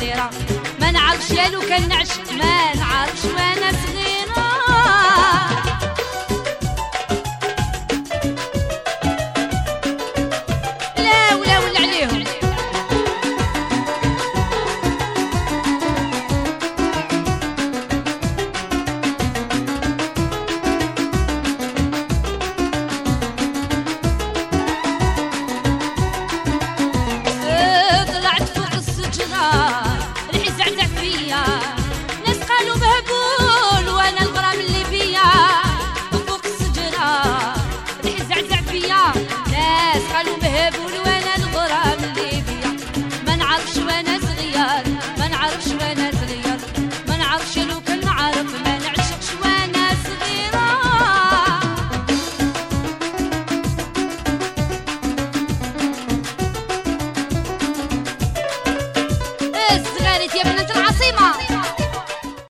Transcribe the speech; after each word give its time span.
صغيرة 0.00 0.30
ما 0.80 0.90
نعرفش 0.90 1.30
يا 1.30 1.48
لو 1.48 1.60
كان 1.60 1.88
نعش 1.88 2.08
ما 2.32 2.74
نعرفش 2.74 3.24
وأنا 3.24 3.65
المهبول 40.28 40.92
وأنا 41.04 41.36
الغرام 41.36 42.00
ليبيا. 42.16 42.76
ما 43.26 43.36
نعرفش 43.36 43.76
وأنا 43.76 44.18
صغير 44.20 44.84
ما 45.18 45.28
نعرفش 45.28 45.66
وأنا 45.68 46.10
صغير. 46.12 46.58
ما 47.08 47.16
نعرفش 47.16 47.58
لو 47.58 47.80
كان 47.80 48.00
نعرف 48.00 48.62
ما 48.64 48.78
نعشقش 48.78 49.28
وأنا 49.42 49.84
صغيرة. 50.04 50.66
إيه، 59.54 59.76
الصغار 59.80 60.20
يا 60.20 60.26